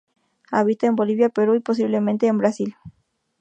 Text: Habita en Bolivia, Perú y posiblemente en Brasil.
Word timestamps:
Habita 0.51 0.87
en 0.87 0.95
Bolivia, 0.95 1.29
Perú 1.29 1.53
y 1.53 1.59
posiblemente 1.59 2.25
en 2.25 2.39
Brasil. 2.39 2.75